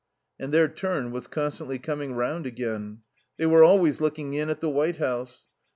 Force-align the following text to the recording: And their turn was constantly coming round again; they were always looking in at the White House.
And 0.39 0.51
their 0.51 0.67
turn 0.67 1.11
was 1.11 1.27
constantly 1.27 1.77
coming 1.77 2.13
round 2.15 2.47
again; 2.47 3.01
they 3.37 3.45
were 3.45 3.63
always 3.63 4.01
looking 4.01 4.33
in 4.33 4.49
at 4.49 4.59
the 4.59 4.67
White 4.67 4.97
House. 4.97 5.45